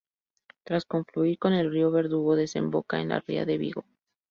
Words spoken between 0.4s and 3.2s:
Tras confluir con el río Verdugo, desemboca en la